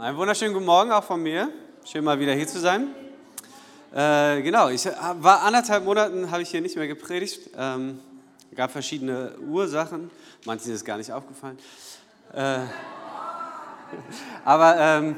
[0.00, 1.50] Einen wunderschönen guten Morgen auch von mir.
[1.84, 2.94] Schön mal wieder hier zu sein.
[3.92, 7.50] Äh, genau, ich war anderthalb Monaten, habe ich hier nicht mehr gepredigt.
[7.58, 7.98] Ähm,
[8.54, 10.12] gab verschiedene Ursachen.
[10.44, 11.58] Manchen ist gar nicht aufgefallen.
[12.32, 12.60] Äh,
[14.44, 15.16] aber ähm,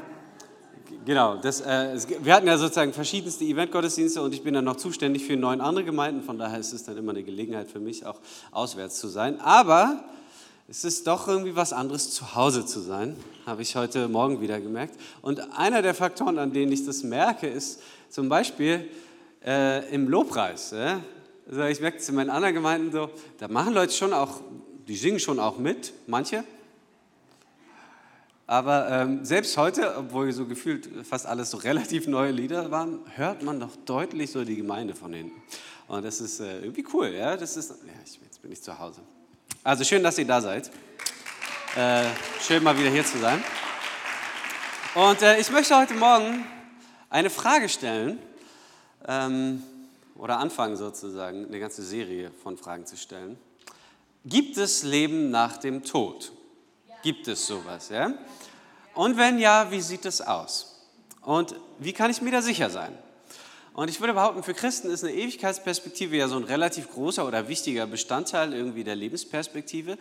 [1.05, 5.27] genau, das, äh, wir hatten ja sozusagen verschiedenste Eventgottesdienste und ich bin dann noch zuständig
[5.27, 6.23] für neun andere Gemeinden.
[6.23, 8.19] Von daher ist es dann immer eine Gelegenheit für mich, auch
[8.49, 9.39] auswärts zu sein.
[9.41, 10.03] Aber
[10.71, 14.61] es ist doch irgendwie was anderes, zu Hause zu sein, habe ich heute Morgen wieder
[14.61, 14.97] gemerkt.
[15.21, 18.89] Und einer der Faktoren, an denen ich das merke, ist zum Beispiel
[19.45, 20.71] äh, im Lobpreis.
[20.71, 21.01] Ja?
[21.45, 24.39] Also ich merke es in meinen anderen Gemeinden so, da machen Leute schon auch,
[24.87, 26.45] die singen schon auch mit, manche.
[28.47, 33.43] Aber ähm, selbst heute, obwohl so gefühlt fast alles so relativ neue Lieder waren, hört
[33.43, 35.43] man doch deutlich so die Gemeinde von hinten.
[35.89, 37.35] Und das ist äh, irgendwie cool, ja.
[37.35, 39.01] Das ist, ja, ich, jetzt bin ich zu Hause.
[39.63, 40.71] Also schön, dass ihr da seid.
[41.75, 42.05] Äh,
[42.41, 43.43] schön mal wieder hier zu sein.
[44.95, 46.45] Und äh, ich möchte heute Morgen
[47.09, 48.19] eine Frage stellen
[49.07, 49.63] ähm,
[50.15, 53.37] oder anfangen sozusagen, eine ganze Serie von Fragen zu stellen.
[54.25, 56.31] Gibt es Leben nach dem Tod?
[57.03, 57.89] Gibt es sowas?
[57.89, 58.13] Ja?
[58.93, 60.89] Und wenn ja, wie sieht es aus?
[61.21, 62.97] Und wie kann ich mir da sicher sein?
[63.73, 67.47] Und ich würde behaupten, für Christen ist eine Ewigkeitsperspektive ja so ein relativ großer oder
[67.47, 69.97] wichtiger Bestandteil irgendwie der Lebensperspektive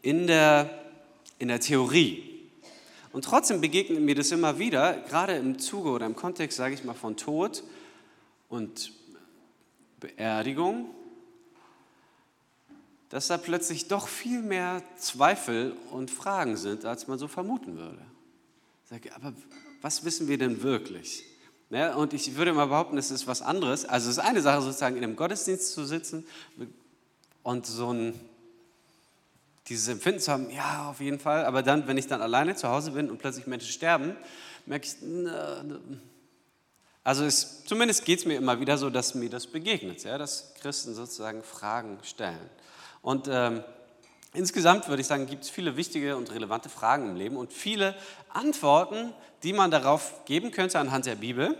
[0.00, 0.70] in der,
[1.38, 2.28] in der Theorie.
[3.12, 6.82] Und trotzdem begegnet mir das immer wieder, gerade im Zuge oder im Kontext, sage ich
[6.82, 7.62] mal, von Tod
[8.48, 8.92] und
[10.00, 10.88] Beerdigung,
[13.10, 18.00] dass da plötzlich doch viel mehr Zweifel und Fragen sind, als man so vermuten würde.
[18.84, 19.34] Ich sage, aber
[19.82, 21.26] was wissen wir denn wirklich?
[21.72, 21.96] Ne?
[21.96, 23.86] und ich würde mal behaupten, es ist was anderes.
[23.86, 26.26] Also es ist eine Sache, sozusagen in einem Gottesdienst zu sitzen
[27.42, 28.20] und so ein,
[29.68, 31.46] dieses Empfinden zu haben, ja, auf jeden Fall.
[31.46, 34.18] Aber dann, wenn ich dann alleine zu Hause bin und plötzlich Menschen sterben,
[34.66, 35.64] merke ich, na,
[37.04, 40.52] also es, zumindest geht es mir immer wieder so, dass mir das begegnet, ja, dass
[40.60, 42.50] Christen sozusagen Fragen stellen.
[43.00, 43.64] Und ähm,
[44.34, 47.94] Insgesamt würde ich sagen, gibt es viele wichtige und relevante Fragen im Leben und viele
[48.30, 49.12] Antworten,
[49.42, 51.56] die man darauf geben könnte anhand der Bibel.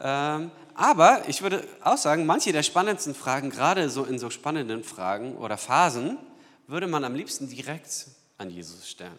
[0.00, 4.82] Ähm, aber ich würde auch sagen, manche der spannendsten Fragen, gerade so in so spannenden
[4.84, 6.16] Fragen oder Phasen,
[6.66, 8.06] würde man am liebsten direkt
[8.38, 9.18] an Jesus stellen.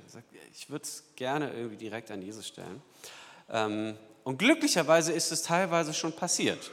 [0.52, 2.82] Ich würde es gerne irgendwie direkt an Jesus stellen.
[3.52, 6.72] Ähm, und glücklicherweise ist es teilweise schon passiert.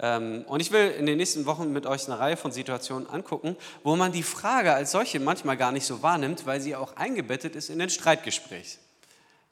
[0.00, 3.56] Ähm, und ich will in den nächsten Wochen mit euch eine Reihe von Situationen angucken,
[3.82, 7.54] wo man die Frage als solche manchmal gar nicht so wahrnimmt, weil sie auch eingebettet
[7.54, 8.78] ist in den Streitgespräch.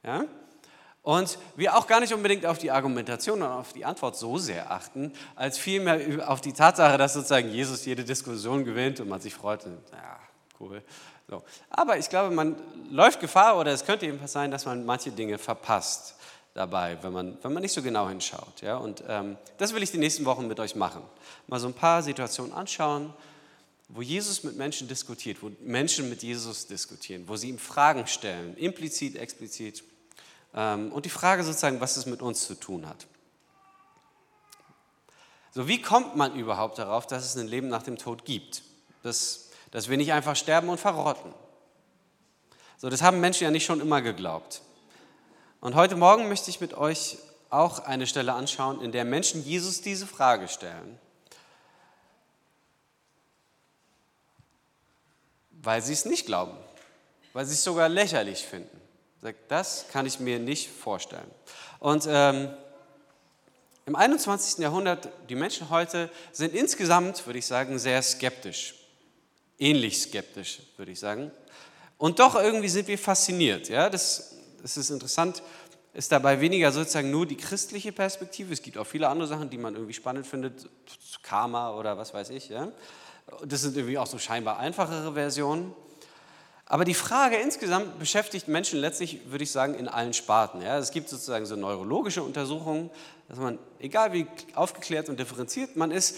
[0.03, 0.25] Ja?
[1.03, 4.71] Und wir auch gar nicht unbedingt auf die Argumentation und auf die Antwort so sehr
[4.71, 9.35] achten, als vielmehr auf die Tatsache, dass sozusagen Jesus jede Diskussion gewinnt und man sich
[9.35, 9.65] freut.
[9.65, 10.19] Ja,
[10.61, 10.83] cool.
[11.29, 11.43] So.
[11.71, 12.57] Aber ich glaube, man
[12.91, 16.17] läuft Gefahr oder es könnte jedenfalls sein, dass man manche Dinge verpasst
[16.55, 18.61] dabei, wenn man, wenn man nicht so genau hinschaut.
[18.61, 18.77] Ja?
[18.77, 21.03] Und ähm, das will ich die nächsten Wochen mit euch machen.
[21.47, 23.13] Mal so ein paar Situationen anschauen,
[23.89, 28.57] wo Jesus mit Menschen diskutiert, wo Menschen mit Jesus diskutieren, wo sie ihm Fragen stellen,
[28.57, 29.85] implizit, explizit.
[30.55, 33.07] Ähm, und die Frage sozusagen, was es mit uns zu tun hat.
[35.55, 38.63] So, wie kommt man überhaupt darauf, dass es ein Leben nach dem Tod gibt?
[39.03, 41.35] Dass, dass wir nicht einfach sterben und verrotten.
[42.79, 44.63] So, das haben Menschen ja nicht schon immer geglaubt.
[45.63, 47.19] Und heute Morgen möchte ich mit euch
[47.49, 50.99] auch eine Stelle anschauen, in der Menschen Jesus diese Frage stellen,
[55.53, 56.57] weil sie es nicht glauben,
[57.33, 58.77] weil sie es sogar lächerlich finden.
[59.47, 61.31] Das kann ich mir nicht vorstellen.
[61.79, 62.53] Und ähm,
[63.87, 64.59] im 21.
[64.59, 68.75] Jahrhundert, die Menschen heute sind insgesamt, würde ich sagen, sehr skeptisch.
[69.61, 71.31] Ähnlich skeptisch, würde ich sagen.
[71.99, 73.69] Und doch irgendwie sind wir fasziniert.
[73.69, 73.89] Ja?
[73.89, 75.43] Das es ist interessant,
[75.95, 78.53] ist dabei weniger sozusagen nur die christliche Perspektive.
[78.53, 80.69] Es gibt auch viele andere Sachen, die man irgendwie spannend findet,
[81.23, 82.49] Karma oder was weiß ich.
[82.49, 82.69] Ja?
[83.45, 85.75] Das sind irgendwie auch so scheinbar einfachere Versionen.
[86.65, 90.63] Aber die Frage insgesamt beschäftigt Menschen letztlich, würde ich sagen, in allen Sparten.
[90.63, 90.79] Ja?
[90.79, 92.91] Es gibt sozusagen so neurologische Untersuchungen,
[93.29, 96.17] dass man, egal wie aufgeklärt und differenziert man ist,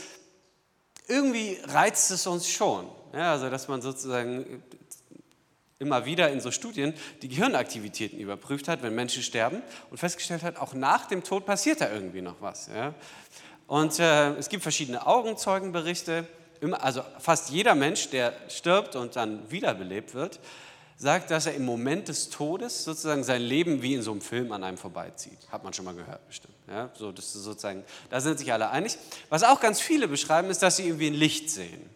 [1.08, 2.86] irgendwie reizt es uns schon.
[3.12, 3.32] Ja?
[3.32, 4.62] Also, dass man sozusagen
[5.78, 10.56] immer wieder in so Studien die Gehirnaktivitäten überprüft hat, wenn Menschen sterben und festgestellt hat,
[10.58, 12.68] auch nach dem Tod passiert da irgendwie noch was.
[12.68, 12.94] Ja?
[13.66, 16.26] Und äh, es gibt verschiedene Augenzeugenberichte.
[16.72, 20.40] Also fast jeder Mensch, der stirbt und dann wiederbelebt wird,
[20.96, 24.52] sagt, dass er im Moment des Todes sozusagen sein Leben wie in so einem Film
[24.52, 25.38] an einem vorbeizieht.
[25.50, 26.54] Hat man schon mal gehört, bestimmt.
[26.68, 28.96] Ja, so, das ist sozusagen, da sind sich alle einig.
[29.28, 31.90] Was auch ganz viele beschreiben, ist, dass sie irgendwie ein Licht sehen.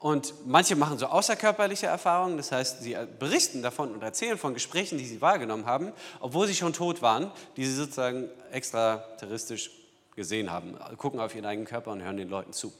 [0.00, 4.96] Und manche machen so außerkörperliche Erfahrungen, das heißt, sie berichten davon und erzählen von Gesprächen,
[4.96, 9.70] die sie wahrgenommen haben, obwohl sie schon tot waren, die sie sozusagen extraterrestrisch
[10.16, 12.72] gesehen haben, gucken auf ihren eigenen Körper und hören den Leuten zu.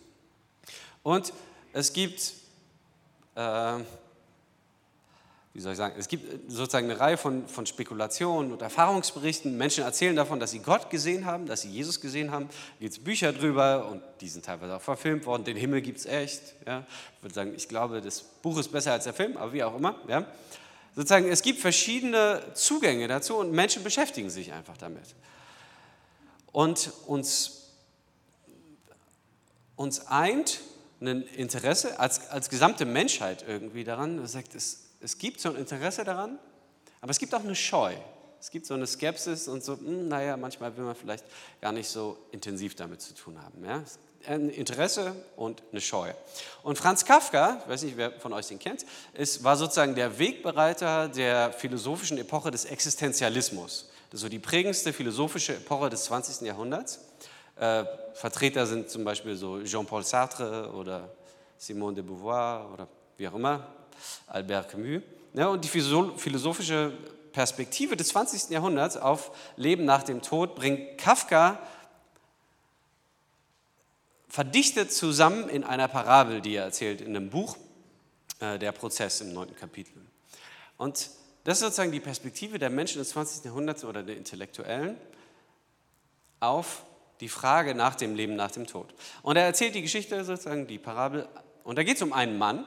[1.02, 1.34] Und
[1.74, 2.32] es gibt
[3.34, 3.78] äh,
[5.52, 9.56] wie soll ich sagen, es gibt sozusagen eine Reihe von, von Spekulationen und Erfahrungsberichten.
[9.56, 12.46] Menschen erzählen davon, dass sie Gott gesehen haben, dass sie Jesus gesehen haben.
[12.46, 15.42] Da gibt es Bücher drüber und die sind teilweise auch verfilmt worden.
[15.42, 16.54] Den Himmel gibt es echt.
[16.66, 16.86] Ja.
[17.16, 19.76] Ich würde sagen, ich glaube, das Buch ist besser als der Film, aber wie auch
[19.76, 19.96] immer.
[20.06, 20.24] Ja.
[20.94, 25.16] Sozusagen, es gibt verschiedene Zugänge dazu und Menschen beschäftigen sich einfach damit.
[26.52, 27.72] Und uns,
[29.74, 30.60] uns eint
[31.00, 36.04] ein Interesse als, als gesamte Menschheit irgendwie daran, sagt, es es gibt so ein Interesse
[36.04, 36.38] daran,
[37.00, 37.94] aber es gibt auch eine Scheu.
[38.40, 41.24] Es gibt so eine Skepsis und so, hm, naja, manchmal will man vielleicht
[41.60, 43.64] gar nicht so intensiv damit zu tun haben.
[43.64, 43.82] Ja?
[44.26, 46.10] Ein Interesse und eine Scheu.
[46.62, 50.18] Und Franz Kafka, ich weiß nicht, wer von euch den kennt, ist, war sozusagen der
[50.18, 53.90] Wegbereiter der philosophischen Epoche des Existenzialismus.
[54.10, 56.46] Das ist so die prägendste philosophische Epoche des 20.
[56.46, 57.00] Jahrhunderts.
[57.56, 61.10] Äh, Vertreter sind zum Beispiel so Jean-Paul Sartre oder
[61.58, 62.88] Simone de Beauvoir oder
[63.18, 63.66] wie auch immer,
[64.26, 65.02] Albert Camus.
[65.34, 66.92] Ja, und die philosophische
[67.32, 68.50] Perspektive des 20.
[68.50, 71.58] Jahrhunderts auf Leben nach dem Tod bringt Kafka
[74.28, 77.56] verdichtet zusammen in einer Parabel, die er erzählt in einem Buch,
[78.38, 80.00] äh, der Prozess im neunten Kapitel.
[80.76, 81.10] Und
[81.44, 83.44] das ist sozusagen die Perspektive der Menschen des 20.
[83.44, 84.96] Jahrhunderts oder der Intellektuellen
[86.38, 86.84] auf
[87.20, 88.94] die Frage nach dem Leben nach dem Tod.
[89.22, 91.28] Und er erzählt die Geschichte, sozusagen die Parabel,
[91.64, 92.64] und da geht es um einen Mann,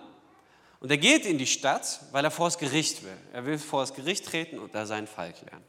[0.84, 3.18] und er geht in die Stadt, weil er vor das Gericht will.
[3.32, 5.64] Er will vor das Gericht treten und da seinen Fall klären.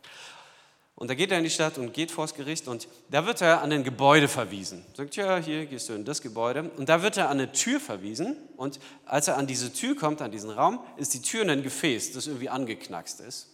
[0.97, 3.41] Und da geht er in die Stadt und geht vor das Gericht und da wird
[3.41, 4.85] er an ein Gebäude verwiesen.
[4.93, 6.69] Sagt, ja, hier gehst du in das Gebäude.
[6.77, 8.37] Und da wird er an eine Tür verwiesen.
[8.57, 11.63] Und als er an diese Tür kommt, an diesen Raum, ist die Tür in ein
[11.63, 13.51] Gefäß, das irgendwie angeknackst ist.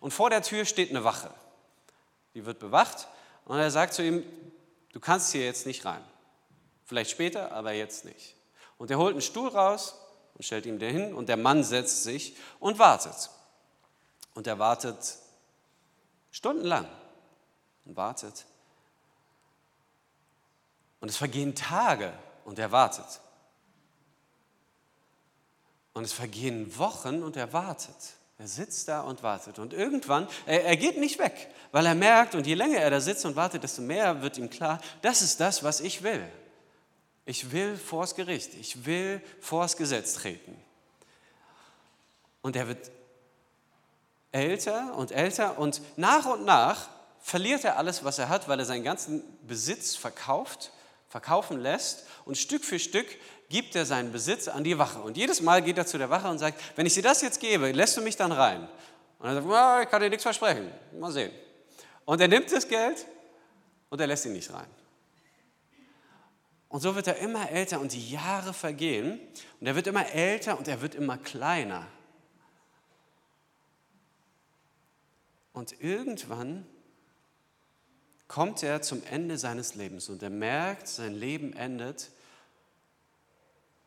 [0.00, 1.30] Und vor der Tür steht eine Wache.
[2.34, 3.06] Die wird bewacht
[3.44, 4.24] und er sagt zu ihm,
[4.92, 6.02] du kannst hier jetzt nicht rein.
[6.86, 8.34] Vielleicht später, aber jetzt nicht.
[8.78, 9.94] Und er holt einen Stuhl raus
[10.38, 13.30] und stellt ihm den hin und der Mann setzt sich und wartet.
[14.34, 15.18] Und er wartet
[16.30, 16.86] stundenlang
[17.84, 18.46] und wartet.
[21.00, 22.12] Und es vergehen Tage
[22.44, 23.20] und er wartet.
[25.92, 27.96] Und es vergehen Wochen und er wartet.
[28.38, 29.58] Er sitzt da und wartet.
[29.58, 33.00] Und irgendwann, er, er, geht nicht weg, weil er merkt, und je länger er da
[33.00, 36.24] sitzt und wartet, desto mehr wird ihm klar, das ist das, was ich will.
[37.28, 40.56] Ich will vors Gericht, ich will vors Gesetz treten.
[42.40, 42.90] Und er wird
[44.32, 46.88] älter und älter und nach und nach
[47.20, 50.72] verliert er alles, was er hat, weil er seinen ganzen Besitz verkauft,
[51.06, 53.06] verkaufen lässt und Stück für Stück
[53.50, 55.02] gibt er seinen Besitz an die Wache.
[55.02, 57.40] Und jedes Mal geht er zu der Wache und sagt, wenn ich dir das jetzt
[57.40, 58.66] gebe, lässt du mich dann rein?
[59.18, 61.32] Und er sagt, ich kann dir nichts versprechen, mal sehen.
[62.06, 63.04] Und er nimmt das Geld
[63.90, 64.77] und er lässt ihn nicht rein.
[66.68, 69.18] Und so wird er immer älter und die Jahre vergehen
[69.60, 71.86] und er wird immer älter und er wird immer kleiner.
[75.54, 76.66] Und irgendwann
[78.28, 82.10] kommt er zum Ende seines Lebens und er merkt, sein Leben endet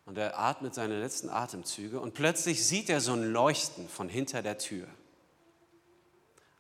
[0.06, 4.42] und er atmet seine letzten Atemzüge und plötzlich sieht er so ein Leuchten von hinter
[4.42, 4.88] der Tür.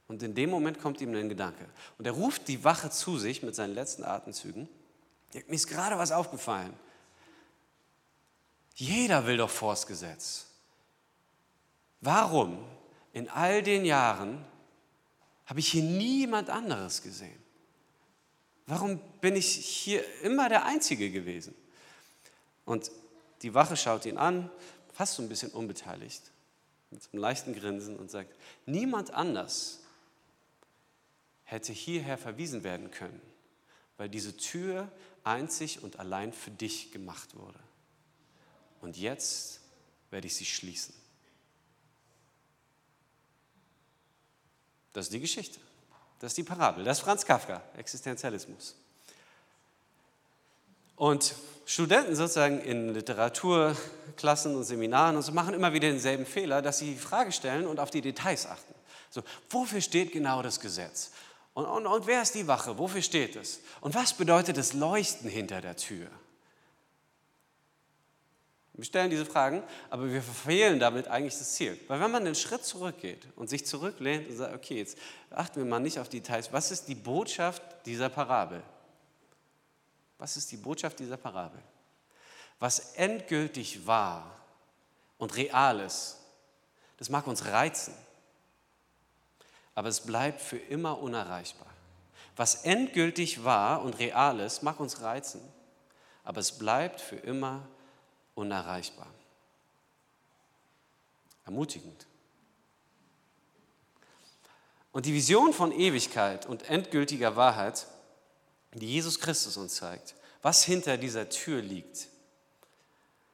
[0.08, 1.66] Und in dem Moment kommt ihm ein Gedanke.
[1.98, 4.70] Und er ruft die Wache zu sich mit seinen letzten Atemzügen
[5.34, 6.74] mir ist gerade was aufgefallen.
[8.76, 10.48] Jeder will doch vors Gesetz.
[12.02, 12.66] Warum
[13.14, 14.44] in all den Jahren
[15.46, 17.42] habe ich hier niemand anderes gesehen?
[18.66, 21.54] Warum bin ich hier immer der Einzige gewesen?
[22.66, 22.92] Und
[23.42, 24.50] die Wache schaut ihn an,
[24.94, 26.32] fast so ein bisschen unbeteiligt,
[26.90, 28.36] mit einem leichten Grinsen und sagt,
[28.66, 29.82] niemand anders
[31.44, 33.22] hätte hierher verwiesen werden können,
[33.98, 34.90] weil diese Tür
[35.24, 37.60] einzig und allein für dich gemacht wurde.
[38.82, 39.60] Und jetzt
[40.10, 40.94] werde ich sie schließen.
[44.94, 45.60] Das ist die Geschichte.
[46.20, 46.84] Das ist die Parabel.
[46.84, 48.76] Das ist Franz Kafka, Existenzialismus.
[50.96, 51.34] Und
[51.66, 56.94] Studenten sozusagen in Literaturklassen und Seminaren und so machen immer wieder denselben Fehler, dass sie
[56.94, 58.76] die Frage stellen und auf die Details achten.
[59.10, 61.12] So, wofür steht genau das Gesetz?
[61.54, 62.78] Und, und, und wer ist die Wache?
[62.78, 63.62] Wofür steht es?
[63.82, 66.08] Und was bedeutet das Leuchten hinter der Tür?
[68.74, 71.78] Wir stellen diese Fragen, aber wir verfehlen damit eigentlich das Ziel.
[71.88, 74.98] Weil wenn man einen Schritt zurückgeht und sich zurücklehnt und sagt, okay, jetzt
[75.30, 78.64] achten wir mal nicht auf Details, was ist die Botschaft dieser Parabel?
[80.18, 81.62] Was ist die Botschaft dieser Parabel?
[82.62, 84.40] was endgültig wahr
[85.18, 86.20] und real ist,
[86.98, 87.96] das mag uns reizen,
[89.76, 91.68] aber es bleibt für immer unerreichbar.
[92.36, 95.42] Was endgültig wahr und real ist, mag uns reizen,
[96.24, 97.68] aber es bleibt für immer
[98.36, 99.08] unerreichbar.
[101.46, 102.06] Ermutigend.
[104.92, 107.88] Und die Vision von Ewigkeit und endgültiger Wahrheit,
[108.74, 112.08] die Jesus Christus uns zeigt, was hinter dieser Tür liegt,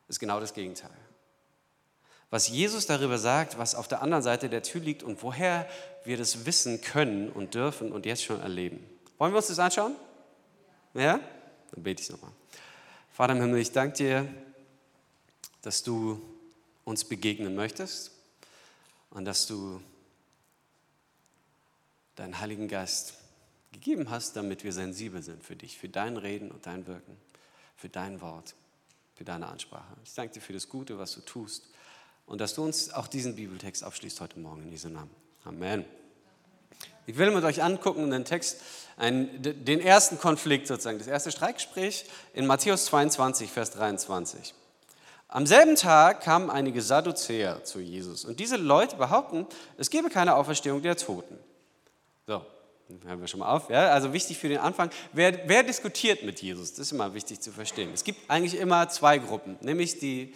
[0.08, 0.92] ist genau das Gegenteil.
[2.30, 5.68] Was Jesus darüber sagt, was auf der anderen Seite der Tür liegt und woher
[6.08, 8.80] wir das wissen können und dürfen und jetzt schon erleben.
[9.18, 9.96] Wollen wir uns das anschauen?
[10.94, 11.20] Ja?
[11.72, 12.32] Dann bete ich nochmal.
[13.12, 14.28] Vater im Himmel, ich danke dir,
[15.62, 16.22] dass du
[16.84, 18.12] uns begegnen möchtest
[19.10, 19.82] und dass du
[22.16, 23.16] deinen Heiligen Geist
[23.72, 27.18] gegeben hast, damit wir sensibel sind für dich, für dein Reden und dein Wirken,
[27.76, 28.56] für dein Wort,
[29.16, 29.96] für deine Ansprache.
[30.04, 31.70] Ich danke dir für das Gute, was du tust
[32.26, 35.27] und dass du uns auch diesen Bibeltext abschließt heute Morgen in diesem Namen.
[35.48, 35.86] Amen.
[37.06, 38.62] Ich will mit euch angucken den Text,
[38.98, 44.54] einen, den ersten Konflikt sozusagen, das erste Streitgespräch in Matthäus 22, Vers 23.
[45.30, 50.36] Am selben Tag kamen einige Sadduzäer zu Jesus und diese Leute behaupten, es gebe keine
[50.36, 51.38] Auferstehung der Toten.
[52.26, 52.46] So,
[53.06, 53.70] hören wir schon mal auf.
[53.70, 53.92] Ja?
[53.92, 56.72] Also wichtig für den Anfang, wer, wer diskutiert mit Jesus?
[56.72, 57.92] Das ist immer wichtig zu verstehen.
[57.94, 60.34] Es gibt eigentlich immer zwei Gruppen, nämlich die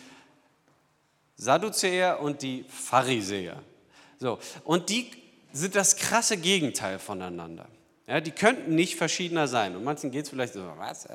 [1.36, 3.62] Sadduzäer und die Pharisäer.
[4.22, 5.10] So, und die
[5.52, 7.68] sind das krasse Gegenteil voneinander.
[8.06, 9.76] Ja, die könnten nicht verschiedener sein.
[9.76, 11.08] Und manchen geht es vielleicht so, was?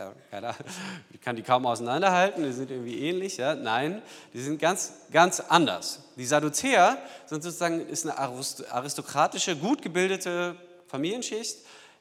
[1.13, 3.37] Ich kann die kaum auseinanderhalten, die sind irgendwie ähnlich.
[3.37, 3.55] Ja?
[3.55, 4.03] Nein,
[4.35, 6.01] die sind ganz, ganz anders.
[6.17, 10.57] Die Sadduzäer sind sozusagen ist eine aristokratische, gut gebildete
[10.89, 11.59] Familienschicht,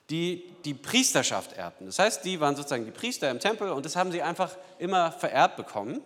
[0.10, 1.86] die die Priesterschaft erbten.
[1.86, 5.12] Das heißt, die waren sozusagen die Priester im Tempel und das haben sie einfach immer
[5.12, 6.02] vererbt bekommen.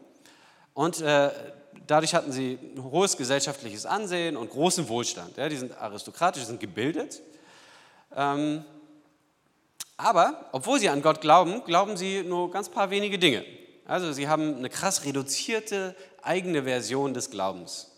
[0.73, 1.29] Und äh,
[1.89, 5.37] dadurch hatten sie ein hohes gesellschaftliches Ansehen und großen Wohlstand.
[5.37, 7.21] Ja, die sind aristokratisch, sind gebildet.
[8.15, 8.63] Ähm,
[9.97, 13.43] aber obwohl sie an Gott glauben, glauben sie nur ganz paar wenige Dinge.
[13.85, 17.91] Also sie haben eine krass reduzierte eigene Version des Glaubens.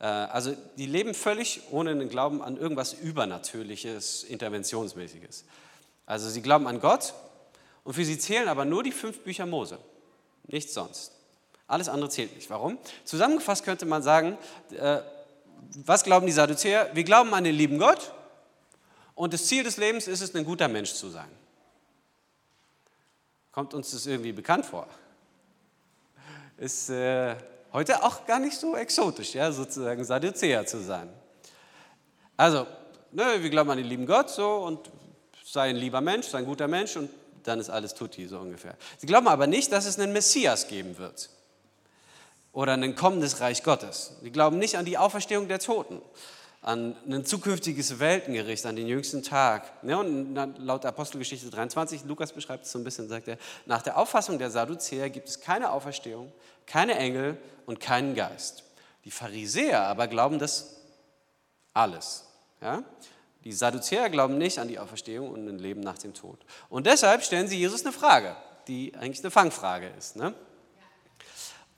[0.00, 5.44] Äh, also die leben völlig ohne den Glauben an irgendwas Übernatürliches, Interventionsmäßiges.
[6.06, 7.12] Also sie glauben an Gott
[7.84, 9.78] und für sie zählen aber nur die fünf Bücher Mose,
[10.46, 11.17] nichts sonst.
[11.68, 12.48] Alles andere zählt nicht.
[12.48, 12.78] Warum?
[13.04, 14.38] Zusammengefasst könnte man sagen,
[14.70, 15.00] äh,
[15.84, 16.90] was glauben die Sadduzäer?
[16.94, 18.12] Wir glauben an den lieben Gott
[19.14, 21.28] und das Ziel des Lebens ist es, ein guter Mensch zu sein.
[23.52, 24.86] Kommt uns das irgendwie bekannt vor?
[26.56, 27.36] Ist äh,
[27.74, 31.10] heute auch gar nicht so exotisch, ja, sozusagen Sadduzäer zu sein.
[32.38, 32.66] Also,
[33.12, 34.90] ne, wir glauben an den lieben Gott so und
[35.44, 37.10] sei ein lieber Mensch, sei ein guter Mensch und
[37.42, 38.74] dann ist alles tutti, so ungefähr.
[38.96, 41.28] Sie glauben aber nicht, dass es einen Messias geben wird
[42.52, 44.12] oder ein kommendes Reich Gottes.
[44.22, 46.00] Sie glauben nicht an die Auferstehung der Toten,
[46.62, 49.70] an ein zukünftiges Weltengericht, an den jüngsten Tag.
[49.82, 53.96] Ja, und laut Apostelgeschichte 23, Lukas beschreibt es so ein bisschen, sagt er, nach der
[53.96, 56.32] Auffassung der Sadduzäer gibt es keine Auferstehung,
[56.66, 58.64] keine Engel und keinen Geist.
[59.04, 60.76] Die Pharisäer aber glauben das
[61.72, 62.24] alles.
[62.60, 62.82] Ja?
[63.44, 66.38] Die Sadduzäer glauben nicht an die Auferstehung und ein Leben nach dem Tod.
[66.68, 68.36] Und deshalb stellen sie Jesus eine Frage,
[68.66, 70.16] die eigentlich eine Fangfrage ist.
[70.16, 70.34] Ne?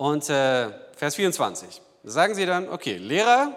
[0.00, 3.54] Und äh, Vers 24, da sagen sie dann, okay, Lehrer,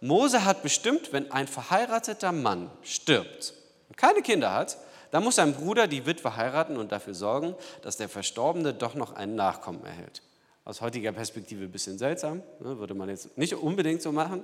[0.00, 3.52] Mose hat bestimmt, wenn ein verheirateter Mann stirbt
[3.90, 4.78] und keine Kinder hat,
[5.10, 9.12] dann muss sein Bruder die Witwe heiraten und dafür sorgen, dass der Verstorbene doch noch
[9.12, 10.22] einen Nachkommen erhält.
[10.64, 14.42] Aus heutiger Perspektive ein bisschen seltsam, ne, würde man jetzt nicht unbedingt so machen.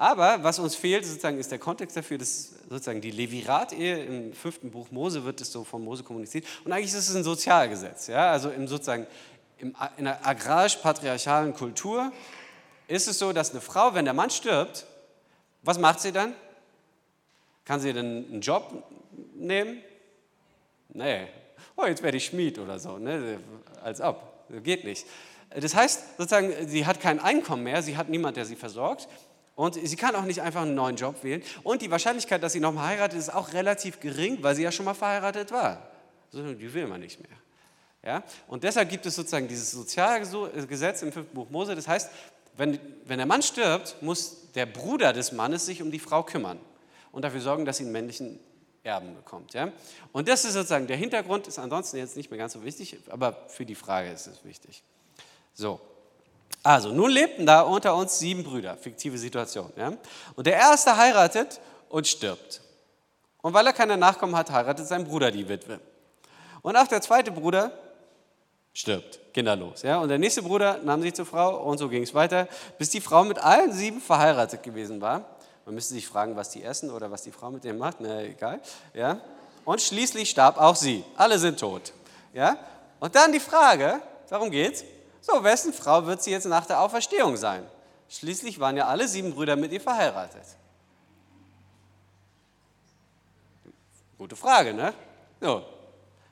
[0.00, 4.70] Aber was uns fehlt, sozusagen, ist der Kontext dafür, dass sozusagen die Levirat-Ehe im fünften
[4.70, 6.46] Buch Mose wird es so von Mose kommuniziert.
[6.64, 8.06] Und eigentlich ist es ein Sozialgesetz.
[8.06, 8.30] Ja?
[8.30, 9.06] Also im sozusagen
[9.60, 12.12] in einer agrarisch-patriarchalen Kultur
[12.88, 14.86] ist es so, dass eine Frau, wenn der Mann stirbt,
[15.62, 16.34] was macht sie dann?
[17.64, 18.84] Kann sie dann einen Job
[19.34, 19.82] nehmen?
[20.88, 21.28] Nee.
[21.76, 22.98] Oh, jetzt werde ich Schmied oder so.
[22.98, 23.38] Ne?
[23.82, 24.48] Als ob.
[24.64, 25.06] Geht nicht.
[25.50, 29.08] Das heißt, sozusagen, sie hat kein Einkommen mehr, sie hat niemand, der sie versorgt.
[29.56, 31.42] Und sie kann auch nicht einfach einen neuen Job wählen.
[31.62, 34.86] Und die Wahrscheinlichkeit, dass sie nochmal heiratet, ist auch relativ gering, weil sie ja schon
[34.86, 35.90] mal verheiratet war.
[36.32, 37.36] Die will man nicht mehr.
[38.04, 38.22] Ja?
[38.46, 41.74] Und deshalb gibt es sozusagen dieses Sozialgesetz im fünften Buch Mose.
[41.74, 42.10] Das heißt,
[42.56, 46.58] wenn, wenn der Mann stirbt, muss der Bruder des Mannes sich um die Frau kümmern
[47.12, 48.40] und dafür sorgen, dass sie einen männlichen
[48.82, 49.52] Erben bekommt.
[49.52, 49.72] Ja?
[50.12, 53.36] Und das ist sozusagen der Hintergrund, ist ansonsten jetzt nicht mehr ganz so wichtig, aber
[53.48, 54.82] für die Frage ist es wichtig.
[55.52, 55.80] So,
[56.62, 59.72] also nun lebten da unter uns sieben Brüder, fiktive Situation.
[59.76, 59.92] Ja?
[60.36, 62.62] Und der erste heiratet und stirbt.
[63.42, 65.80] Und weil er keine Nachkommen hat, heiratet sein Bruder die Witwe.
[66.62, 67.72] Und auch der zweite Bruder
[68.72, 69.82] stirbt, kinderlos.
[69.82, 69.98] Ja?
[69.98, 72.48] Und der nächste Bruder nahm sie zur Frau und so ging es weiter,
[72.78, 75.24] bis die Frau mit allen sieben verheiratet gewesen war.
[75.66, 78.22] Man müsste sich fragen, was die essen oder was die Frau mit denen macht, na
[78.22, 78.60] egal.
[78.94, 79.20] Ja?
[79.64, 81.04] Und schließlich starb auch sie.
[81.16, 81.92] Alle sind tot.
[82.32, 82.56] Ja?
[82.98, 84.84] Und dann die Frage, darum geht's,
[85.20, 87.66] so, wessen Frau wird sie jetzt nach der Auferstehung sein?
[88.08, 90.42] Schließlich waren ja alle sieben Brüder mit ihr verheiratet.
[94.18, 94.92] Gute Frage, ne?
[95.40, 95.62] So,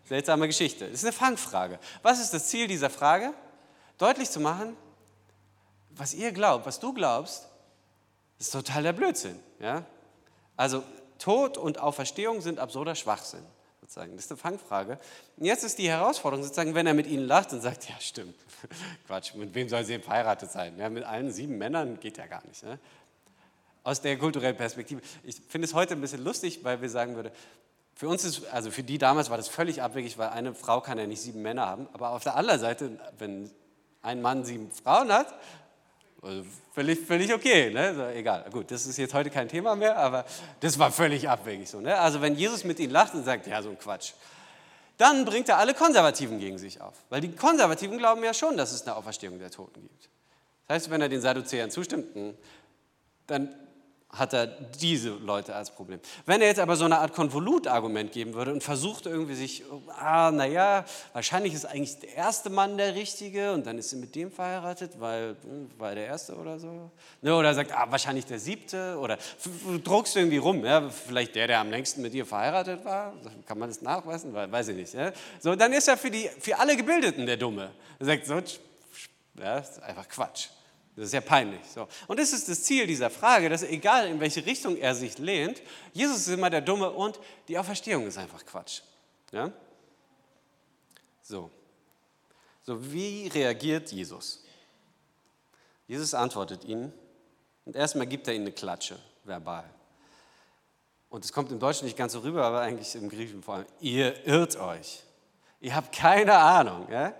[0.09, 0.87] seltsame Geschichte.
[0.87, 1.79] Das ist eine Fangfrage.
[2.03, 3.33] Was ist das Ziel dieser Frage?
[3.99, 4.77] Deutlich zu machen,
[5.91, 7.49] was ihr glaubt, was du glaubst,
[8.39, 9.39] ist total der Blödsinn.
[9.61, 9.85] Ja?
[10.57, 10.83] Also
[11.19, 13.45] Tod und Auferstehung sind absurder Schwachsinn.
[13.81, 14.15] Sozusagen.
[14.17, 14.99] Das ist eine Fangfrage.
[15.37, 18.35] Und jetzt ist die Herausforderung, sozusagen, wenn er mit ihnen lacht und sagt, ja stimmt,
[19.07, 20.79] Quatsch, mit wem soll sie denn verheiratet sein?
[20.79, 22.63] Ja, mit allen sieben Männern geht ja gar nicht.
[22.63, 22.79] Ne?
[23.83, 25.01] Aus der kulturellen Perspektive.
[25.25, 27.33] Ich finde es heute ein bisschen lustig, weil wir sagen würden,
[27.99, 30.99] für uns ist, also für die damals war das völlig abwegig, weil eine Frau kann
[30.99, 31.89] ja nicht sieben Männer haben.
[31.93, 33.51] Aber auf der anderen Seite, wenn
[34.03, 35.35] ein Mann sieben Frauen hat,
[36.23, 37.97] also völlig, völlig okay, ne?
[37.97, 38.45] so, egal.
[38.53, 40.25] Gut, das ist jetzt heute kein Thema mehr, aber
[40.61, 41.81] das war völlig abwegig so.
[41.81, 41.99] Ne?
[41.99, 44.13] Also wenn Jesus mit ihnen lacht und sagt, ja, so ein Quatsch,
[44.97, 46.95] dann bringt er alle Konservativen gegen sich auf.
[47.09, 50.09] Weil die Konservativen glauben ja schon, dass es eine Auferstehung der Toten gibt.
[50.69, 52.35] Das heißt, wenn er den Sadduzäern zustimmt, hm,
[53.27, 53.53] dann
[54.11, 56.01] hat er diese Leute als Problem.
[56.25, 59.65] Wenn er jetzt aber so eine Art Konvolut-Argument geben würde und versucht irgendwie sich,
[59.99, 64.15] ah, naja, wahrscheinlich ist eigentlich der erste Mann der Richtige und dann ist sie mit
[64.15, 66.91] dem verheiratet, weil, hm, weil der Erste oder so.
[67.21, 69.19] Ne, oder sagt, ah, wahrscheinlich der Siebte oder
[69.67, 73.13] du druckst irgendwie rum, ja, vielleicht der, der am längsten mit dir verheiratet war,
[73.47, 74.95] kann man das nachweisen, weiß ich nicht.
[74.95, 75.13] Ja.
[75.39, 77.73] So, dann ist er für, die, für alle Gebildeten der Dumme.
[77.99, 78.41] Er sagt, so,
[79.39, 80.49] ja, ist einfach Quatsch.
[80.99, 81.61] Das ist ja peinlich.
[81.73, 81.87] So.
[82.09, 85.63] Und das ist das Ziel dieser Frage, dass egal in welche Richtung er sich lehnt,
[85.93, 88.81] Jesus ist immer der Dumme und die Auferstehung ist einfach Quatsch.
[89.31, 89.53] Ja?
[91.23, 91.51] So.
[92.65, 94.43] So, wie reagiert Jesus?
[95.87, 96.93] Jesus antwortet ihnen
[97.65, 99.71] und erstmal gibt er ihnen eine Klatsche, verbal.
[101.11, 103.67] Und es kommt im Deutschen nicht ganz so rüber, aber eigentlich im Griechischen vor allem.
[103.79, 105.05] Ihr irrt euch.
[105.61, 106.89] Ihr habt keine Ahnung.
[106.91, 107.15] Ja?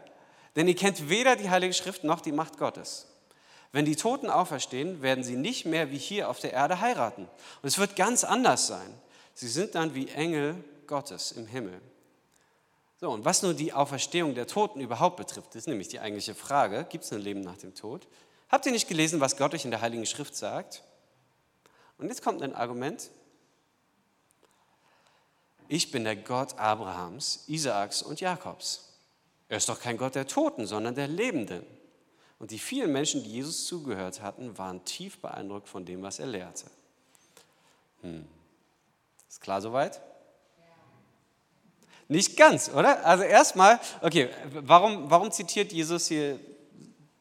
[0.57, 3.08] Denn ihr kennt weder die Heilige Schrift noch die Macht Gottes.
[3.73, 7.29] Wenn die Toten auferstehen, werden sie nicht mehr wie hier auf der Erde heiraten.
[7.63, 8.95] Und es wird ganz anders sein.
[9.35, 11.81] Sie sind dann wie Engel Gottes im Himmel.
[13.01, 16.87] So, und was nur die Auferstehung der Toten überhaupt betrifft, ist nämlich die eigentliche Frage,
[16.89, 18.09] gibt es ein Leben nach dem Tod?
[18.49, 20.83] Habt ihr nicht gelesen, was Gott euch in der Heiligen Schrift sagt?
[21.99, 23.11] Und jetzt kommt ein Argument.
[25.69, 28.95] Ich bin der Gott Abrahams, Isaaks und Jakobs.
[29.49, 31.65] Er ist doch kein Gott der Toten, sondern der Lebenden.
[32.39, 36.27] Und die vielen Menschen, die Jesus zugehört hatten, waren tief beeindruckt von dem, was er
[36.27, 36.67] lehrte.
[38.03, 38.25] Hm.
[39.29, 40.01] Ist klar soweit?
[42.07, 43.05] Nicht ganz, oder?
[43.05, 46.41] Also erstmal, okay, warum, warum zitiert Jesus hier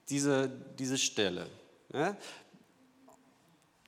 [0.07, 0.49] diese,
[0.79, 1.47] diese Stelle?
[1.91, 2.15] Ja?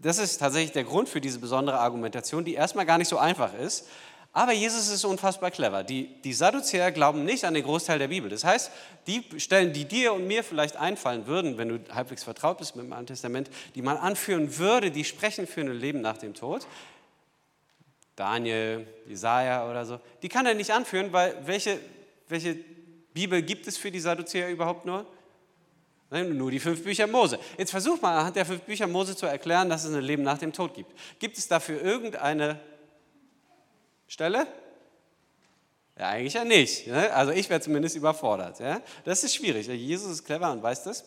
[0.01, 3.53] Das ist tatsächlich der Grund für diese besondere Argumentation, die erstmal gar nicht so einfach
[3.53, 3.87] ist.
[4.31, 5.83] Aber Jesus ist unfassbar clever.
[5.83, 8.29] Die, die Sadduzäer glauben nicht an den Großteil der Bibel.
[8.29, 8.71] Das heißt,
[9.07, 12.85] die Stellen, die dir und mir vielleicht einfallen würden, wenn du halbwegs vertraut bist mit
[12.85, 16.67] dem Alten Testament, die man anführen würde, die sprechen für ein Leben nach dem Tod,
[18.15, 21.79] Daniel, Jesaja oder so, die kann er nicht anführen, weil welche,
[22.27, 22.55] welche
[23.13, 25.05] Bibel gibt es für die Sadduzäer überhaupt nur?
[26.11, 27.39] Nur die fünf Bücher Mose.
[27.57, 30.39] Jetzt versuch mal anhand der fünf Bücher Mose zu erklären, dass es ein Leben nach
[30.39, 30.91] dem Tod gibt.
[31.19, 32.59] Gibt es dafür irgendeine
[34.10, 34.48] Stelle?
[35.98, 36.88] Ja, eigentlich ja nicht.
[36.88, 37.13] Ne?
[37.13, 38.60] Also ich wäre zumindest überfordert.
[38.60, 38.82] Ja?
[39.06, 39.67] Das ist schwierig.
[39.67, 41.06] Jesus ist clever und weiß das.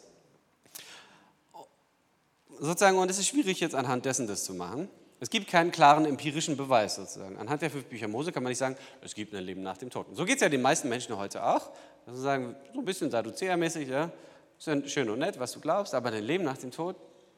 [2.61, 4.89] Sozusagen, und es ist schwierig jetzt anhand dessen das zu machen.
[5.19, 7.37] Es gibt keinen klaren empirischen Beweis sozusagen.
[7.39, 9.91] Anhand der fünf Bücher Mose kann man nicht sagen, es gibt ein Leben nach dem
[9.91, 10.07] Tod.
[10.13, 11.71] so geht es ja den meisten Menschen heute auch.
[12.07, 14.13] Also sagen, so ein bisschen Sadduzäermäßig, ja,
[14.59, 16.95] ist ja schön und nett, was du glaubst, aber dein Leben nach dem Tod,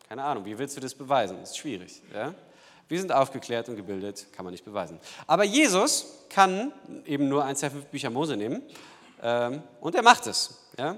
[0.09, 1.39] keine Ahnung, wie willst du das beweisen?
[1.41, 2.03] Das ist schwierig.
[2.13, 2.35] Ja?
[2.89, 5.01] Wir sind aufgeklärt und gebildet, kann man nicht beweisen.
[5.27, 6.73] Aber Jesus kann
[7.07, 8.63] eben nur eins der fünf Bücher Mose nehmen
[9.23, 10.59] ähm, und er macht es.
[10.79, 10.97] Ja?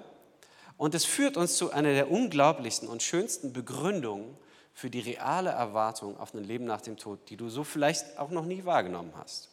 [0.77, 4.37] Und es führt uns zu einer der unglaublichsten und schönsten Begründungen
[4.75, 8.31] für die reale Erwartung auf ein Leben nach dem Tod, die du so vielleicht auch
[8.31, 9.49] noch nie wahrgenommen hast,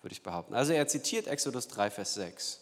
[0.00, 0.54] würde ich behaupten.
[0.54, 2.60] Also er zitiert Exodus 3, Vers 6.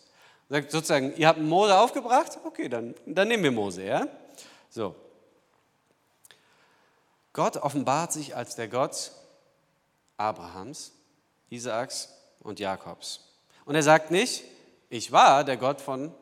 [0.49, 2.39] Er sagt sozusagen, ihr habt Mose aufgebracht?
[2.45, 4.09] Okay, dann, dann nehmen wir Mose, ja?
[4.69, 4.97] So,
[7.41, 9.13] Gott offenbart sich als der Gott
[10.19, 10.93] Abrahams,
[11.49, 13.21] Isaaks und Jakobs.
[13.65, 14.45] Und er sagt nicht,
[14.91, 16.13] ich war der Gott von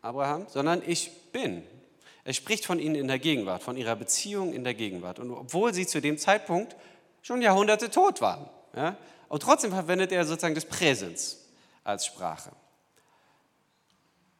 [0.00, 1.62] Abraham, sondern ich bin.
[2.24, 5.18] Er spricht von ihnen in der Gegenwart, von ihrer Beziehung in der Gegenwart.
[5.18, 6.74] Und obwohl sie zu dem Zeitpunkt
[7.20, 8.48] schon Jahrhunderte tot waren.
[8.74, 8.96] Ja,
[9.28, 11.36] und trotzdem verwendet er sozusagen das Präsens
[11.84, 12.52] als Sprache.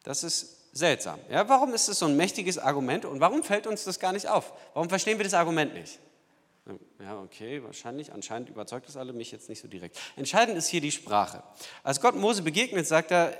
[0.03, 1.19] Das ist seltsam.
[1.31, 4.29] Ja, warum ist das so ein mächtiges Argument und warum fällt uns das gar nicht
[4.29, 4.53] auf?
[4.75, 5.99] Warum verstehen wir das Argument nicht?
[7.01, 9.99] Ja, okay, wahrscheinlich, anscheinend überzeugt das alle mich jetzt nicht so direkt.
[10.17, 11.43] Entscheidend ist hier die Sprache.
[11.83, 13.37] Als Gott Mose begegnet, sagt er,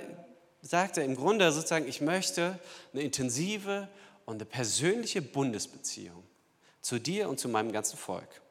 [0.61, 2.59] sagt er im Grunde sozusagen, ich möchte
[2.91, 3.87] eine intensive
[4.25, 6.23] und eine persönliche Bundesbeziehung
[6.81, 8.41] zu dir und zu meinem ganzen Volk.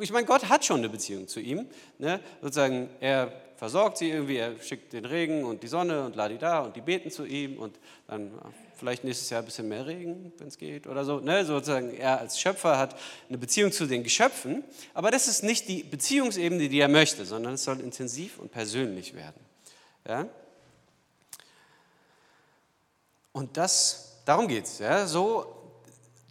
[0.00, 1.68] Ich meine, Gott hat schon eine Beziehung zu ihm.
[1.98, 2.20] Ne?
[2.40, 3.32] Sozusagen, er
[3.62, 7.12] versorgt sie irgendwie, er schickt den Regen und die Sonne und ladida und die beten
[7.12, 8.32] zu ihm und dann
[8.74, 11.20] vielleicht nächstes Jahr ein bisschen mehr Regen, wenn es geht oder so.
[11.20, 11.44] Ne?
[11.44, 12.98] Sozusagen, er als Schöpfer hat
[13.28, 17.54] eine Beziehung zu den Geschöpfen, aber das ist nicht die Beziehungsebene, die er möchte, sondern
[17.54, 19.40] es soll intensiv und persönlich werden.
[20.08, 20.26] Ja?
[23.30, 24.80] Und das, darum geht es.
[24.80, 25.06] Ja?
[25.06, 25.56] So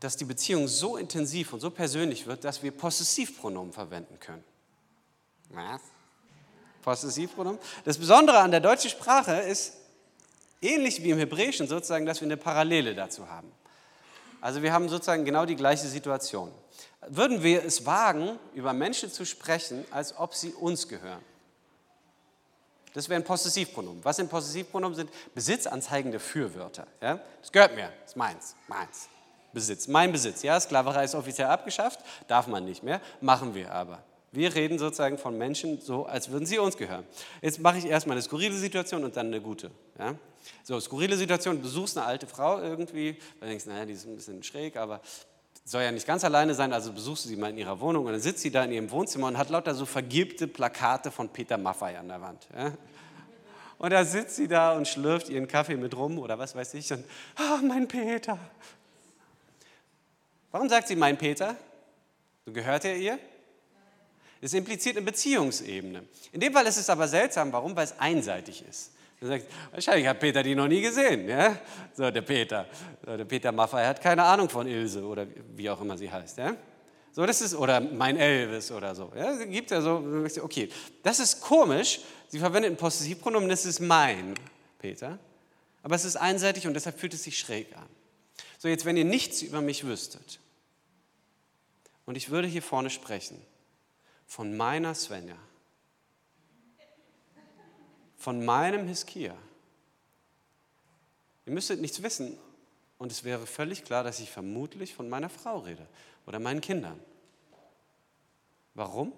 [0.02, 4.44] dass die Beziehung so intensiv und so persönlich wird, dass wir Possessivpronomen verwenden können.
[5.48, 5.91] Was?
[6.82, 7.60] Possessivpronomen?
[7.86, 9.74] Das Besondere an der deutschen Sprache ist,
[10.62, 13.52] ähnlich wie im Hebräischen sozusagen, dass wir eine Parallele dazu haben.
[14.42, 16.52] Also wir haben sozusagen genau die gleiche Situation.
[17.08, 21.22] Würden wir es wagen, über Menschen zu sprechen, als ob sie uns gehören?
[22.94, 24.04] Das wäre ein Possessivpronomen.
[24.04, 24.96] Was sind Possessivpronomen?
[24.96, 26.88] Sind besitzanzeigende Fürwörter.
[27.02, 27.20] Ja?
[27.42, 29.08] Das gehört mir, das ist meins, meins.
[29.54, 30.44] Besitz, mein Besitz.
[30.44, 34.04] Ja, Sklaverei ist offiziell abgeschafft, darf man nicht mehr, machen wir aber.
[34.32, 37.06] Wir reden sozusagen von Menschen so, als würden sie uns gehören.
[37.42, 39.72] Jetzt mache ich erstmal eine skurrile Situation und dann eine gute.
[40.00, 40.16] Ja?
[40.64, 44.16] So, skurrile Situation, du besuchst eine alte Frau irgendwie, du denkst, naja, die ist ein
[44.16, 45.02] bisschen schräg, aber
[45.66, 48.14] soll ja nicht ganz alleine sein, also besuchst du sie mal in ihrer Wohnung und
[48.14, 51.58] dann sitzt sie da in ihrem Wohnzimmer und hat lauter so vergilbte Plakate von Peter
[51.58, 52.48] Maffay an der Wand.
[52.56, 52.72] Ja?
[53.78, 56.92] Und da sitzt sie da und schlürft ihren Kaffee mit rum oder was weiß ich
[56.94, 57.04] und,
[57.36, 58.40] ah, oh, mein Peter,
[60.52, 61.56] Warum sagt sie mein Peter?
[62.46, 63.18] So gehört er ihr?
[64.42, 66.04] Es impliziert eine Beziehungsebene.
[66.32, 67.54] In dem Fall ist es aber seltsam.
[67.54, 67.76] Warum?
[67.76, 68.92] Weil es einseitig ist.
[69.22, 71.30] Er sagt, wahrscheinlich hat Peter die noch nie gesehen.
[71.30, 71.56] Ja?
[71.94, 72.66] So, der Peter.
[73.06, 76.40] So, der Peter Maffay hat keine Ahnung von Ilse oder wie auch immer sie heißt.
[76.40, 76.56] Ja?
[77.12, 79.12] So, das ist, oder mein Elvis oder so.
[79.16, 79.36] Ja?
[79.46, 80.04] Gibt ja so,
[80.42, 80.70] okay.
[81.04, 82.00] Das ist komisch.
[82.30, 84.34] Sie verwendet ein Possessivpronomen, das ist mein
[84.80, 85.20] Peter.
[85.84, 87.88] Aber es ist einseitig und deshalb fühlt es sich schräg an.
[88.58, 90.40] So, jetzt, wenn ihr nichts über mich wüsstet,
[92.08, 93.40] und ich würde hier vorne sprechen
[94.32, 95.36] von meiner Svenja,
[98.16, 99.36] von meinem Hiskia.
[101.46, 102.38] Ihr müsstet nichts wissen
[102.98, 105.86] und es wäre völlig klar, dass ich vermutlich von meiner Frau rede
[106.26, 106.98] oder meinen Kindern.
[108.74, 109.12] Warum?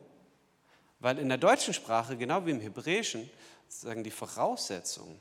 [0.99, 3.29] Weil in der deutschen Sprache, genau wie im Hebräischen,
[3.67, 5.19] sagen die Voraussetzungen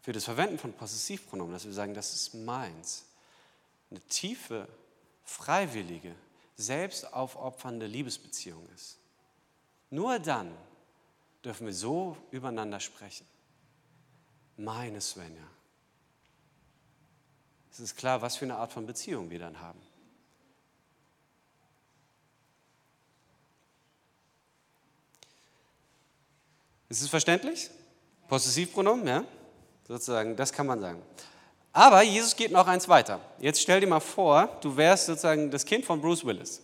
[0.00, 3.04] für das Verwenden von Possessivpronomen, dass wir sagen, das ist meins,
[3.90, 4.66] eine tiefe,
[5.24, 6.14] freiwillige,
[6.60, 8.98] selbstaufopfernde Liebesbeziehung ist.
[9.90, 10.54] Nur dann
[11.44, 13.26] dürfen wir so übereinander sprechen.
[14.56, 15.46] Meine Svenja.
[17.72, 19.80] Es ist klar, was für eine Art von Beziehung wir dann haben.
[26.88, 27.70] Ist es verständlich?
[28.28, 29.24] Possessivpronomen, ja?
[29.86, 31.02] Sozusagen, das kann man sagen.
[31.72, 33.20] Aber Jesus geht noch eins weiter.
[33.38, 36.60] Jetzt stell dir mal vor, du wärst sozusagen das Kind von Bruce Willis.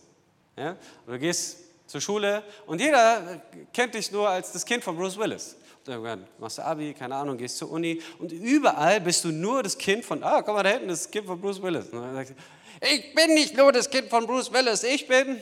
[0.57, 0.75] Ja?
[1.05, 3.41] Du gehst zur Schule und jeder
[3.71, 5.55] kennt dich nur als das Kind von Bruce Willis.
[5.85, 9.77] Dann machst du Abi, keine Ahnung, gehst zur Uni und überall bist du nur das
[9.77, 11.87] Kind von, ah, komm mal da hinten, das Kind von Bruce Willis.
[11.87, 15.41] Und dann sagst du, ich bin nicht nur das Kind von Bruce Willis, ich bin,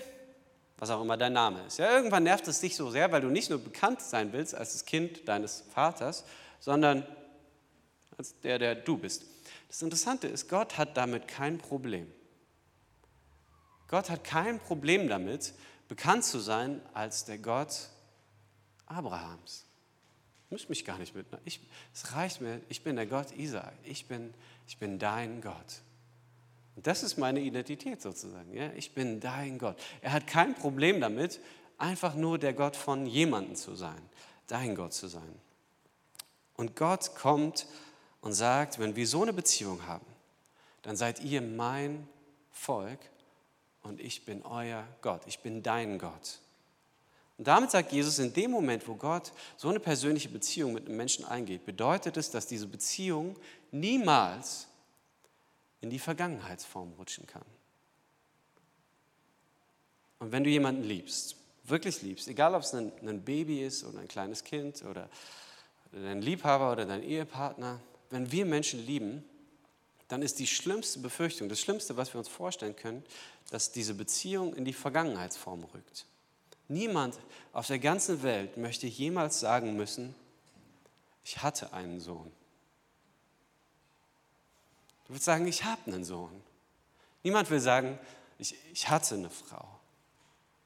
[0.78, 1.80] was auch immer dein Name ist.
[1.80, 4.74] Ja, irgendwann nervt es dich so sehr, weil du nicht nur bekannt sein willst als
[4.74, 6.24] das Kind deines Vaters,
[6.60, 7.08] sondern
[8.16, 9.24] als der, der du bist.
[9.76, 12.10] Das Interessante ist, Gott hat damit kein Problem.
[13.90, 15.54] Gott hat kein Problem damit,
[15.90, 17.90] bekannt zu sein als der Gott
[18.86, 19.66] Abrahams.
[20.46, 21.28] Ich muss mich gar nicht mit.
[21.44, 21.60] Ich,
[21.94, 23.74] es reicht mir, ich bin der Gott Isaak.
[23.84, 24.34] Ich bin,
[24.66, 25.82] ich bin dein Gott.
[26.78, 28.54] Und das ist meine Identität sozusagen.
[28.54, 28.72] Ja?
[28.78, 29.76] Ich bin dein Gott.
[30.00, 31.42] Er hat kein Problem damit,
[31.78, 34.02] einfach nur der Gott von jemandem zu sein,
[34.48, 35.38] dein Gott zu sein.
[36.56, 37.68] Und Gott kommt
[38.26, 40.06] und sagt, wenn wir so eine Beziehung haben,
[40.82, 42.08] dann seid ihr mein
[42.52, 42.98] Volk
[43.84, 46.40] und ich bin euer Gott, ich bin dein Gott.
[47.38, 50.98] Und damit sagt Jesus, in dem Moment, wo Gott so eine persönliche Beziehung mit einem
[50.98, 53.36] Menschen eingeht, bedeutet es, dass diese Beziehung
[53.72, 54.66] niemals
[55.82, 57.46] in die Vergangenheitsform rutschen kann.
[60.18, 64.00] Und wenn du jemanden liebst, wirklich liebst, egal ob es ein, ein Baby ist oder
[64.00, 65.10] ein kleines Kind oder
[65.92, 67.80] dein Liebhaber oder dein Ehepartner,
[68.16, 69.26] wenn wir Menschen lieben,
[70.08, 73.04] dann ist die schlimmste Befürchtung, das Schlimmste, was wir uns vorstellen können,
[73.52, 76.06] dass diese Beziehung in die Vergangenheitsform rückt.
[76.70, 77.20] Niemand
[77.52, 80.16] auf der ganzen Welt möchte jemals sagen müssen,
[81.26, 82.32] ich hatte einen Sohn.
[85.08, 86.42] Du willst sagen, ich habe einen Sohn.
[87.22, 88.00] Niemand will sagen,
[88.40, 89.68] ich, ich hatte eine Frau.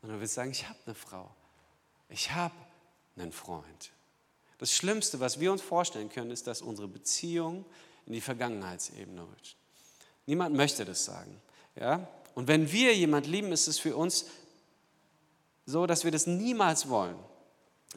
[0.03, 1.31] Und du willst sagen, ich habe eine Frau.
[2.09, 2.55] Ich habe
[3.17, 3.91] einen Freund.
[4.59, 7.65] Das Schlimmste, was wir uns vorstellen können, ist, dass unsere Beziehung
[8.05, 9.55] in die Vergangenheitsebene rutscht.
[10.25, 11.41] Niemand möchte das sagen.
[11.75, 12.07] Ja?
[12.35, 14.25] Und wenn wir jemand lieben, ist es für uns
[15.65, 17.17] so, dass wir das niemals wollen.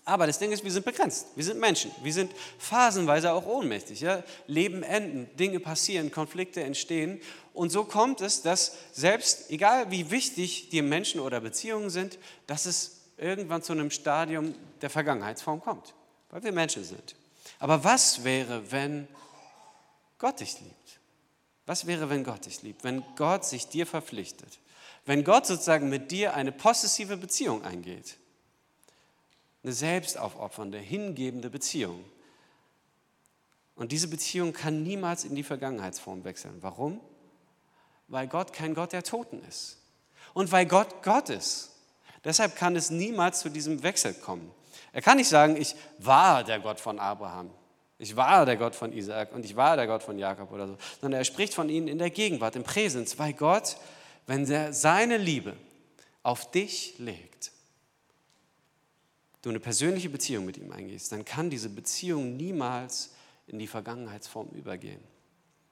[0.05, 1.27] Aber das Ding ist, wir sind begrenzt.
[1.35, 1.91] Wir sind Menschen.
[2.03, 4.01] Wir sind phasenweise auch ohnmächtig.
[4.01, 4.23] Ja?
[4.47, 7.21] Leben enden, Dinge passieren, Konflikte entstehen.
[7.53, 12.67] Und so kommt es, dass selbst, egal wie wichtig dir Menschen oder Beziehungen sind, dass
[12.67, 15.95] es irgendwann zu einem Stadium der Vergangenheitsform kommt,
[16.33, 17.15] weil wir Menschen sind.
[17.61, 19.07] Aber was wäre, wenn
[20.19, 20.99] Gott dich liebt?
[21.67, 22.83] Was wäre, wenn Gott dich liebt?
[22.83, 24.59] Wenn Gott sich dir verpflichtet?
[25.05, 28.17] Wenn Gott sozusagen mit dir eine possessive Beziehung eingeht?
[29.63, 32.05] Eine selbstaufopfernde, hingebende Beziehung.
[33.77, 36.57] Und diese Beziehung kann niemals in die Vergangenheitsform wechseln.
[36.61, 37.01] Warum?
[38.09, 39.79] Weil Gott kein Gott der Toten ist.
[40.35, 41.71] Und weil Gott Gott ist.
[42.25, 44.51] Deshalb kann es niemals zu diesem Wechsel kommen.
[44.93, 47.51] Er kann nicht sagen, ich war der Gott von Abraham,
[47.99, 50.77] ich war der Gott von Isaac und ich war der Gott von Jakob oder so,
[51.01, 53.77] sondern er spricht von ihnen in der Gegenwart, im Präsens, weil Gott,
[54.27, 55.57] wenn er seine Liebe
[56.23, 57.53] auf dich legt,
[59.41, 63.15] du eine persönliche Beziehung mit ihm eingehst, dann kann diese Beziehung niemals
[63.47, 65.03] in die Vergangenheitsform übergehen.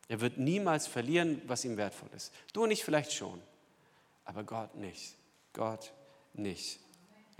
[0.08, 2.32] Er wird niemals verlieren, was ihm wertvoll ist.
[2.52, 3.40] Du und ich vielleicht schon,
[4.24, 5.14] aber Gott nicht.
[5.52, 5.92] Gott
[6.32, 6.80] nicht.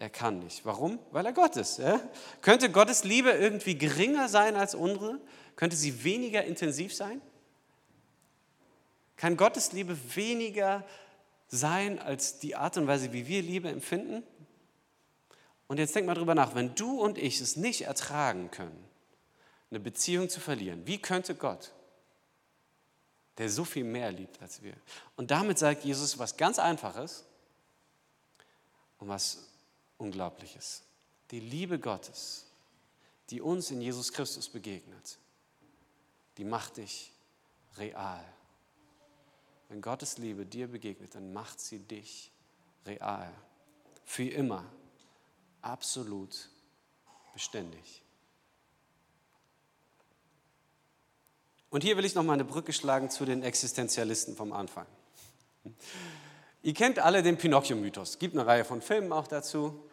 [0.01, 0.65] Er kann nicht.
[0.65, 0.99] Warum?
[1.11, 1.79] Weil er Gott ist.
[1.79, 2.01] Ja?
[2.41, 5.21] Könnte Gottes Liebe irgendwie geringer sein als unsere?
[5.57, 7.21] Könnte sie weniger intensiv sein?
[9.17, 10.87] Kann Gottes Liebe weniger
[11.49, 14.23] sein als die Art und Weise, wie wir Liebe empfinden?
[15.67, 18.83] Und jetzt denk mal drüber nach, wenn du und ich es nicht ertragen können,
[19.71, 21.73] eine Beziehung zu verlieren, wie könnte Gott,
[23.37, 24.73] der so viel mehr liebt als wir?
[25.17, 27.27] Und damit sagt Jesus was ganz Einfaches,
[29.01, 29.50] und was
[30.01, 30.83] Unglaubliches.
[31.31, 32.47] Die Liebe Gottes,
[33.31, 35.19] die uns in Jesus Christus begegnet,
[36.39, 37.13] die macht dich
[37.77, 38.25] real.
[39.69, 42.33] Wenn Gottes Liebe dir begegnet, dann macht sie dich
[42.87, 43.33] real.
[44.05, 44.65] Für immer.
[45.63, 46.49] Absolut
[47.33, 48.03] beständig.
[51.69, 54.87] Und hier will ich noch mal eine Brücke schlagen zu den Existenzialisten vom Anfang.
[56.63, 58.11] Ihr kennt alle den Pinocchio-Mythos.
[58.11, 59.89] Es gibt eine Reihe von Filmen auch dazu.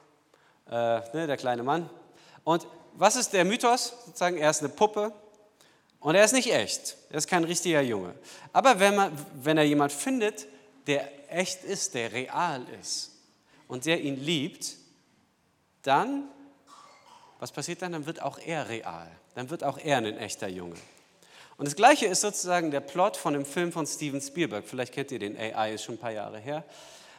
[0.70, 1.90] Äh, ne, der kleine Mann.
[2.44, 3.94] Und was ist der Mythos?
[4.06, 5.14] Sozusagen, er ist eine Puppe
[6.00, 6.98] und er ist nicht echt.
[7.10, 8.14] Er ist kein richtiger Junge.
[8.54, 10.48] Aber wenn, man, wenn er jemand findet,
[10.88, 13.12] der echt ist, der real ist
[13.68, 14.76] und der ihn liebt,
[15.84, 16.30] dann,
[17.40, 17.92] was passiert dann?
[17.92, 19.10] Dann wird auch er real.
[19.36, 20.76] Dann wird auch er ein echter Junge.
[21.58, 24.64] Und das Gleiche ist sozusagen der Plot von dem Film von Steven Spielberg.
[24.68, 26.64] Vielleicht kennt ihr den, AI ist schon ein paar Jahre her.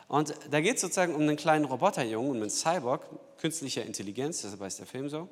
[0.08, 3.04] Und da geht es sozusagen um einen kleinen Roboterjungen, um einen Cyborg,
[3.38, 5.28] künstlicher Intelligenz, deshalb heißt der Film so.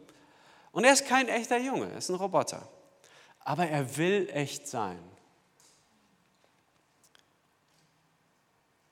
[0.70, 2.68] Und er ist kein echter Junge, er ist ein Roboter.
[3.40, 4.98] Aber er will echt sein.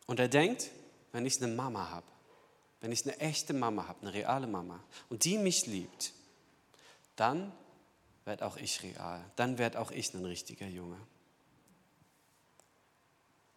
[0.07, 0.71] Und er denkt,
[1.13, 2.07] wenn ich eine Mama habe,
[2.81, 6.13] wenn ich eine echte Mama habe, eine reale Mama, und die mich liebt,
[7.17, 7.53] dann
[8.25, 9.25] werde auch ich real.
[9.37, 10.99] Dann werde auch ich ein richtiger Junge.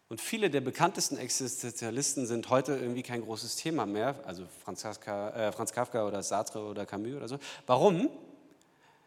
[0.08, 5.30] Und viele der bekanntesten Existenzialisten sind heute irgendwie kein großes Thema mehr, also Franz Kafka,
[5.30, 7.38] äh, Franz Kafka oder Sartre oder Camus oder so.
[7.66, 8.08] Warum?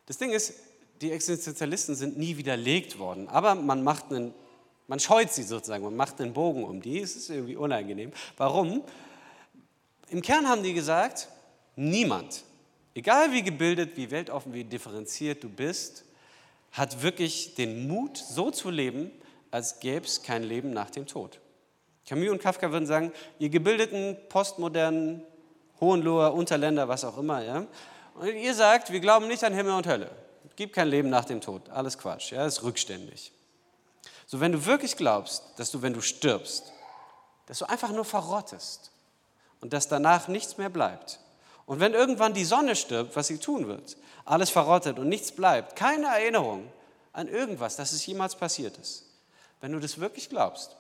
[0.05, 0.53] Das Ding ist,
[1.01, 4.33] die Existenzialisten sind nie widerlegt worden, aber man macht einen,
[4.87, 8.11] man scheut sie sozusagen, man macht einen Bogen um die, es ist irgendwie unangenehm.
[8.37, 8.83] Warum?
[10.09, 11.29] Im Kern haben die gesagt,
[11.75, 12.43] niemand
[12.95, 16.05] egal wie gebildet, wie weltoffen, wie differenziert du bist,
[16.71, 19.11] hat wirklich den Mut, so zu leben,
[19.51, 21.39] als gäbe es kein Leben nach dem Tod.
[22.07, 25.23] Camus und Kafka würden sagen, ihr gebildeten, postmodernen,
[25.79, 27.65] Hohenloher, Unterländer, was auch immer, ja,
[28.15, 30.11] und ihr sagt, wir glauben nicht an Himmel und Hölle.
[30.49, 31.69] Es gibt kein Leben nach dem Tod.
[31.69, 33.31] Alles Quatsch, ja, ist rückständig.
[34.27, 36.71] So, wenn du wirklich glaubst, dass du, wenn du stirbst,
[37.45, 38.91] dass du einfach nur verrottest
[39.61, 41.19] und dass danach nichts mehr bleibt,
[41.65, 45.75] und wenn irgendwann die Sonne stirbt, was sie tun wird, alles verrottet und nichts bleibt,
[45.75, 46.69] keine Erinnerung
[47.13, 49.05] an irgendwas, dass es jemals passiert ist.
[49.61, 50.75] Wenn du das wirklich glaubst,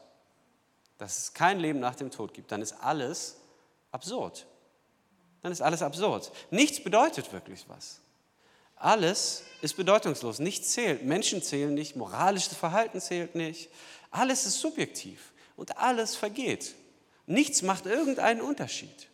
[0.97, 3.37] dass es kein Leben nach dem Tod gibt, dann ist alles
[3.91, 4.45] absurd.
[5.41, 6.31] Dann ist alles absurd.
[6.51, 7.99] Nichts bedeutet wirklich was.
[8.75, 10.39] Alles ist bedeutungslos.
[10.39, 11.03] Nichts zählt.
[11.03, 11.95] Menschen zählen nicht.
[11.95, 13.69] Moralisches Verhalten zählt nicht.
[14.09, 16.75] Alles ist subjektiv und alles vergeht.
[17.27, 19.07] Nichts macht irgendeinen Unterschied.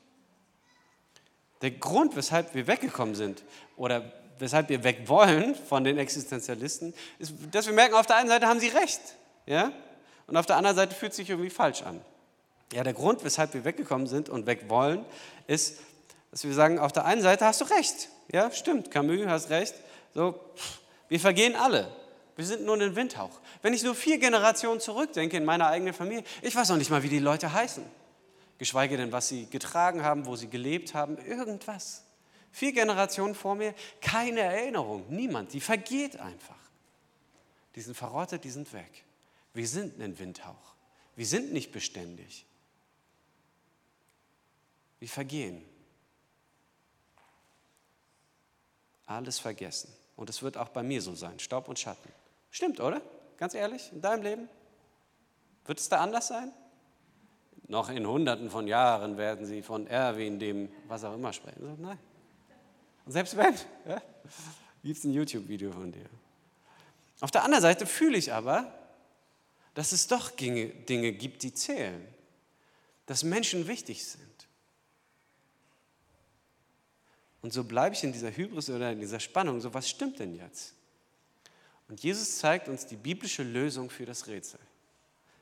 [1.62, 3.44] Der Grund, weshalb wir weggekommen sind
[3.76, 8.30] oder weshalb wir weg wollen von den Existenzialisten, ist, dass wir merken, auf der einen
[8.30, 9.02] Seite haben sie recht.
[9.48, 9.72] Ja?
[10.28, 12.02] Und auf der anderen Seite fühlt es sich irgendwie falsch an.
[12.74, 15.06] Ja, der Grund, weshalb wir weggekommen sind und weg wollen,
[15.48, 15.80] ist,
[16.32, 18.10] dass wir sagen, auf der einen Seite hast du recht.
[18.32, 19.74] Ja, stimmt, Camus, hast recht.
[20.14, 20.40] So,
[21.08, 21.90] wir vergehen alle.
[22.36, 23.40] Wir sind nur ein Windhauch.
[23.62, 27.02] Wenn ich nur vier Generationen zurückdenke in meiner eigenen Familie, ich weiß noch nicht mal,
[27.02, 27.84] wie die Leute heißen.
[28.58, 32.04] Geschweige denn, was sie getragen haben, wo sie gelebt haben, irgendwas.
[32.52, 36.56] Vier Generationen vor mir, keine Erinnerung, niemand, die vergeht einfach.
[37.76, 39.04] Die sind verrottet, die sind weg.
[39.58, 40.76] Wir sind ein Windhauch.
[41.15, 42.46] Wir sind nicht beständig.
[45.00, 45.65] Wir vergehen.
[49.08, 49.91] Alles vergessen.
[50.15, 52.12] Und es wird auch bei mir so sein, Staub und Schatten.
[52.52, 53.02] Stimmt, oder?
[53.38, 54.50] Ganz ehrlich, in deinem Leben?
[55.65, 56.54] Wird es da anders sein?
[57.67, 61.82] Noch in hunderten von Jahren werden sie von Erwin, dem was auch immer sprechen.
[61.82, 61.98] Nein.
[63.08, 63.56] Und selbst wenn,
[63.88, 64.04] ja,
[64.84, 66.06] gibt es ein YouTube-Video von dir.
[67.22, 68.72] Auf der anderen Seite fühle ich aber,
[69.78, 70.72] dass es doch Dinge,
[71.13, 72.04] gibt, die zählen.
[73.06, 74.48] Dass Menschen wichtig sind.
[77.44, 79.62] Und so bleibe ich in dieser Hybris oder in dieser Spannung.
[79.62, 80.74] So, was stimmt denn jetzt?
[81.90, 84.60] Und Jesus zeigt uns die biblische Lösung für das Rätsel.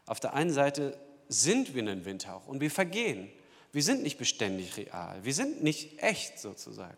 [0.05, 3.31] Auf der einen Seite sind wir ein Windhauch und wir vergehen.
[3.71, 5.23] Wir sind nicht beständig real.
[5.23, 6.97] Wir sind nicht echt sozusagen.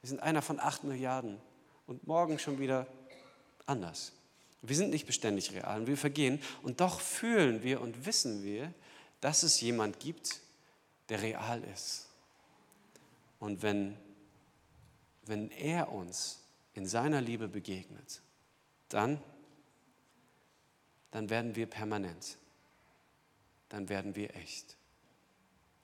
[0.00, 1.40] Wir sind einer von acht Milliarden
[1.86, 2.88] und morgen schon wieder
[3.64, 4.10] anders.
[4.62, 6.40] Wir sind nicht beständig real und wir vergehen.
[6.62, 8.72] Und doch fühlen wir und wissen wir,
[9.20, 10.40] dass es jemand gibt,
[11.08, 12.08] der real ist.
[13.38, 13.96] Und wenn,
[15.26, 16.40] wenn er uns
[16.74, 18.20] in seiner Liebe begegnet,
[18.88, 19.20] dann,
[21.10, 22.38] dann werden wir permanent
[23.68, 24.76] dann werden wir echt.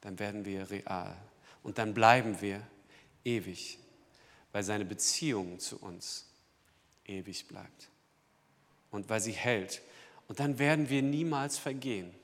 [0.01, 1.17] Dann werden wir real.
[1.63, 2.67] Und dann bleiben wir
[3.25, 3.79] ewig,
[4.53, 6.27] weil seine Beziehung zu uns
[7.05, 7.91] ewig bleibt.
[8.95, 9.83] Und weil sie hält.
[10.29, 12.15] Und dann werden wir niemals vergehen.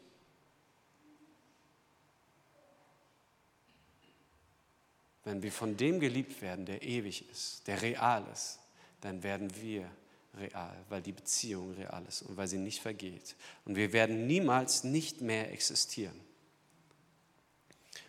[5.25, 8.61] Wenn wir von dem geliebt werden, der ewig ist, der real ist,
[9.01, 9.91] dann werden wir
[10.39, 13.35] real, weil die Beziehung real ist und weil sie nicht vergeht.
[13.65, 16.19] Und wir werden niemals nicht mehr existieren.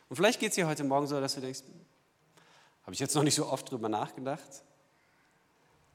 [0.08, 1.64] Und vielleicht geht es dir heute Morgen so, dass du denkst,
[2.84, 4.64] habe ich jetzt noch nicht so oft drüber nachgedacht,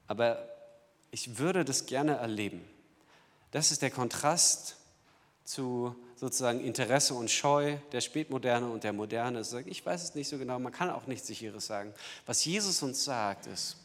[0.08, 0.55] aber
[1.16, 2.62] ich würde das gerne erleben.
[3.50, 4.76] Das ist der Kontrast
[5.44, 9.40] zu sozusagen Interesse und Scheu der Spätmoderne und der Moderne.
[9.64, 11.94] Ich weiß es nicht so genau, man kann auch nichts Sicheres sagen.
[12.26, 13.78] Was Jesus uns sagt, ist,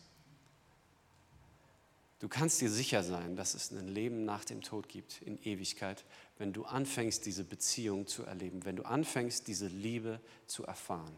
[2.20, 6.04] Du kannst dir sicher sein, dass es ein Leben nach dem Tod gibt, in Ewigkeit,
[6.38, 11.18] wenn du anfängst, diese Beziehung zu erleben, wenn du anfängst, diese Liebe zu erfahren.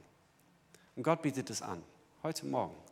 [0.96, 1.84] Und Gott bietet es an,
[2.24, 2.83] heute Morgen.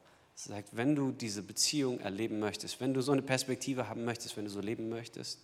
[0.44, 4.46] Sagt, wenn du diese Beziehung erleben möchtest, wenn du so eine Perspektive haben möchtest, wenn
[4.46, 5.40] du so leben möchtest,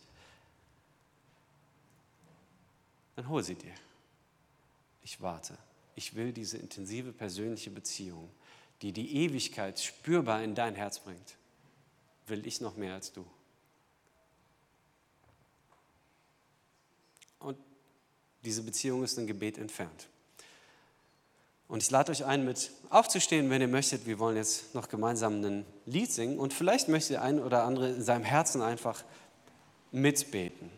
[3.16, 3.74] dann hol sie dir.
[5.04, 5.58] Ich warte.
[5.96, 8.30] Ich will diese intensive persönliche Beziehung,
[8.82, 11.38] die die Ewigkeit spürbar in dein Herz bringt
[12.28, 13.26] will ich noch mehr als du.
[17.40, 17.58] Und
[18.44, 20.08] diese Beziehung ist ein Gebet entfernt.
[21.68, 24.06] Und ich lade euch ein, mit aufzustehen, wenn ihr möchtet.
[24.06, 26.40] Wir wollen jetzt noch gemeinsam ein Lied singen.
[26.40, 29.04] Und vielleicht möchte der ein oder andere in seinem Herzen einfach
[29.92, 30.70] mitbeten.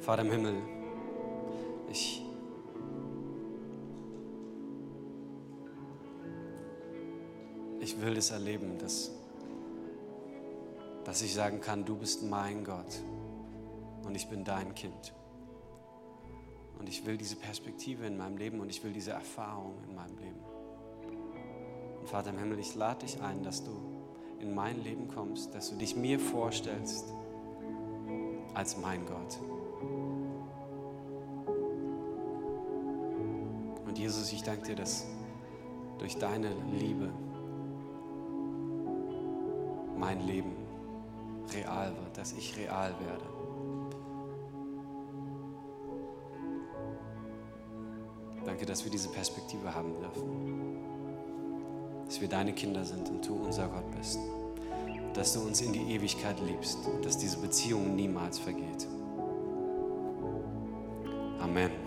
[0.00, 0.54] Vater im Himmel,
[1.92, 2.21] ich
[7.92, 9.10] ich will es erleben, dass,
[11.04, 13.02] dass ich sagen kann, du bist mein Gott
[14.04, 15.12] und ich bin dein Kind.
[16.78, 20.18] Und ich will diese Perspektive in meinem Leben und ich will diese Erfahrung in meinem
[20.18, 20.40] Leben.
[22.00, 23.70] Und Vater im Himmel, ich lade dich ein, dass du
[24.40, 27.12] in mein Leben kommst, dass du dich mir vorstellst
[28.54, 29.38] als mein Gott.
[33.86, 35.06] Und Jesus, ich danke dir, dass
[35.98, 37.12] durch deine Liebe
[40.02, 40.56] mein Leben
[41.54, 43.24] real wird, dass ich real werde.
[48.44, 50.82] Danke, dass wir diese Perspektive haben dürfen.
[52.06, 54.18] Dass wir deine Kinder sind und du unser Gott bist.
[55.14, 58.88] Dass du uns in die Ewigkeit liebst und dass diese Beziehung niemals vergeht.
[61.40, 61.81] Amen.